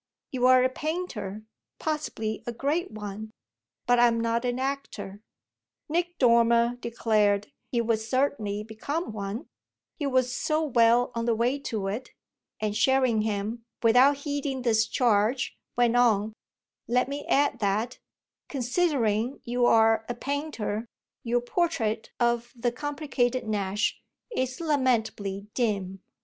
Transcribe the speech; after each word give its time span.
You're 0.31 0.63
a 0.63 0.69
painter, 0.69 1.43
possibly 1.77 2.41
a 2.47 2.51
great 2.51 2.89
one; 2.89 3.29
but 3.85 3.99
I'm 3.99 4.19
not 4.19 4.43
an 4.45 4.57
actor." 4.57 5.21
Nick 5.87 6.17
Dormer 6.17 6.77
declared 6.77 7.51
he 7.71 7.81
would 7.81 7.99
certainly 7.99 8.63
become 8.63 9.11
one 9.11 9.45
he 9.99 10.07
was 10.07 10.35
so 10.35 10.63
well 10.63 11.11
on 11.13 11.25
the 11.25 11.35
way 11.35 11.59
to 11.59 11.85
it; 11.85 12.13
and 12.59 12.75
Sherringham, 12.75 13.63
without 13.83 14.17
heeding 14.17 14.63
this 14.63 14.87
charge, 14.87 15.55
went 15.77 15.95
on: 15.95 16.33
"Let 16.87 17.07
me 17.07 17.23
add 17.29 17.59
that, 17.59 17.99
considering 18.49 19.39
you 19.43 19.67
are 19.67 20.03
a 20.09 20.15
painter, 20.15 20.87
your 21.23 21.41
portrait 21.41 22.09
of 22.19 22.51
the 22.55 22.71
complicated 22.71 23.47
Nash 23.47 24.01
is 24.35 24.59
lamentably 24.59 25.45
dim." 25.53 26.01